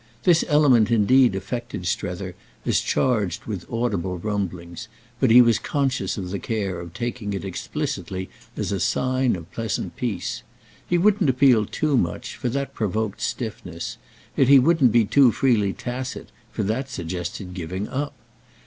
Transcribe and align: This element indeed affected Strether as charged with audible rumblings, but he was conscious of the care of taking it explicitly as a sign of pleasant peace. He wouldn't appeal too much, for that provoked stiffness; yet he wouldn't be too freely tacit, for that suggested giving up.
This 0.23 0.43
element 0.47 0.89
indeed 0.89 1.35
affected 1.35 1.85
Strether 1.85 2.33
as 2.65 2.79
charged 2.79 3.45
with 3.45 3.69
audible 3.71 4.17
rumblings, 4.17 4.87
but 5.19 5.29
he 5.29 5.43
was 5.43 5.59
conscious 5.59 6.17
of 6.17 6.31
the 6.31 6.39
care 6.39 6.79
of 6.79 6.95
taking 6.95 7.33
it 7.33 7.45
explicitly 7.45 8.27
as 8.57 8.71
a 8.71 8.79
sign 8.79 9.35
of 9.35 9.51
pleasant 9.51 9.95
peace. 9.95 10.41
He 10.89 10.97
wouldn't 10.97 11.29
appeal 11.29 11.67
too 11.67 11.97
much, 11.97 12.35
for 12.35 12.49
that 12.49 12.73
provoked 12.73 13.21
stiffness; 13.21 13.97
yet 14.35 14.47
he 14.47 14.57
wouldn't 14.57 14.91
be 14.91 15.05
too 15.05 15.31
freely 15.31 15.71
tacit, 15.71 16.29
for 16.51 16.63
that 16.63 16.89
suggested 16.89 17.53
giving 17.53 17.87
up. 17.87 18.15